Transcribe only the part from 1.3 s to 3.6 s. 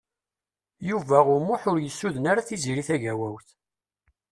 U Muḥ ur yessuden ara Tiziri Tagawawt.